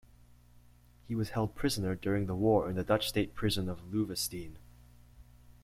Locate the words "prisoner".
1.53-1.93